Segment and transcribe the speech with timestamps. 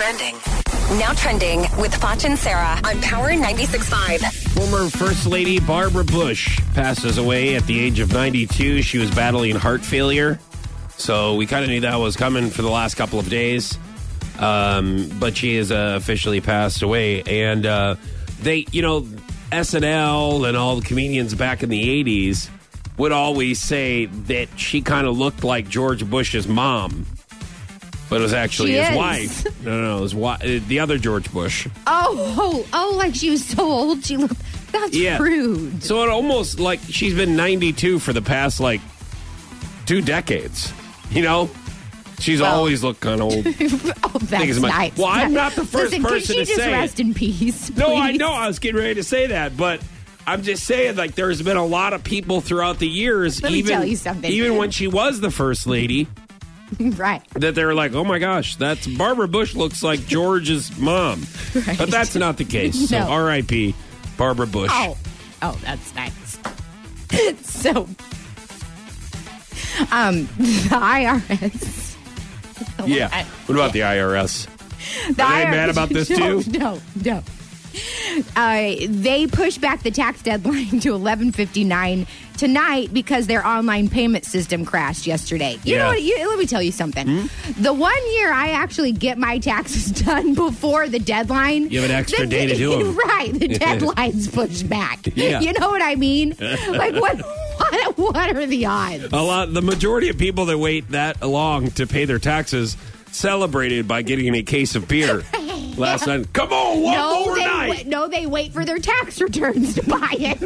[0.00, 0.34] trending.
[0.98, 4.20] Now trending with Foch and Sarah on Power 96.5.
[4.54, 8.80] Former First Lady Barbara Bush passes away at the age of 92.
[8.80, 10.38] She was battling heart failure.
[10.96, 13.78] So we kind of knew that was coming for the last couple of days.
[14.38, 17.22] Um, but she has uh, officially passed away.
[17.24, 17.96] And uh,
[18.40, 19.02] they, you know,
[19.52, 22.48] SNL and all the comedians back in the 80s
[22.96, 27.04] would always say that she kind of looked like George Bush's mom.
[28.10, 28.96] But it was actually She his is.
[28.96, 29.62] wife.
[29.64, 31.66] No, no, no, it was uh, the other George Bush.
[31.86, 34.04] Oh, oh, oh, like she was so old.
[34.04, 34.36] She looked.
[34.72, 35.18] That's Yeah.
[35.18, 35.82] rude.
[35.82, 38.80] So it almost like she's been 92 for the past like
[39.86, 40.72] two decades.
[41.10, 41.50] You know,
[42.18, 43.46] she's Well- always looked kind of old.
[44.12, 44.96] Oh, that's nice.
[44.96, 46.76] Well, I'm not the first Listen, person can to she just say it.
[46.76, 47.70] rest in peace?
[47.76, 48.32] no, I know.
[48.32, 49.80] I was getting ready to say that, but
[50.26, 53.62] I'm just saying, like, there's been a lot of people throughout the years, Let me
[53.62, 54.30] tell you something.
[54.30, 56.08] even when she was the first lady,
[56.80, 57.22] right.
[57.34, 61.78] that they were like, "Oh my gosh, that's Barbara Bush looks like George's mom," Right.
[61.78, 62.88] but that's not the case.
[62.88, 63.08] So, No.
[63.08, 63.74] R.I.P.
[64.16, 64.70] Barbara Bush.
[64.72, 64.96] Oh,
[65.42, 66.38] oh, that's nice.
[67.42, 67.88] so,
[69.90, 71.96] um, the IRS.
[72.86, 73.24] Yeah.
[73.46, 74.46] What about the IRS?
[75.14, 76.50] The Are they IRS mad about this no, too?
[76.50, 77.22] No, no.
[78.36, 84.64] Uh, they pushed back the tax deadline to 11:59 tonight because their online payment system
[84.64, 85.58] crashed yesterday.
[85.64, 85.78] You Yeah.
[85.84, 86.02] know what?
[86.02, 87.28] You, let me tell you something.
[87.58, 91.96] The one year I actually get my taxes done before the deadline, You have an
[91.96, 92.96] extra the- day to do 'em.
[93.10, 95.00] Right, the deadline's pushed back.
[95.14, 95.40] Yeah.
[95.40, 96.34] You know what I mean?
[96.40, 97.18] like what?
[97.20, 97.98] What?
[97.98, 99.04] What are the odds?
[99.12, 99.52] A lot.
[99.52, 102.76] The majority of people that wait that long to pay their taxes
[103.12, 105.22] celebrated by getting a case of beer
[105.80, 106.32] last night.
[106.32, 107.70] Come on, one no, more they night.
[107.70, 110.40] wait- no, they wait for their tax returns to buy it.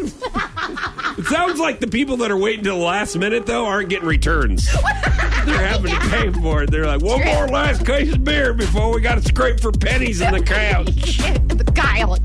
[1.18, 4.08] It sounds like the people that are waiting till the last minute though aren't getting
[4.08, 4.66] returns.
[4.72, 6.70] They're having to pay for it.
[6.70, 7.32] They're like, one True.
[7.32, 11.18] more last case of beer before we got to scrape for pennies in the couch.
[11.74, 12.18] God